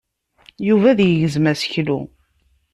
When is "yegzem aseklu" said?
1.03-1.99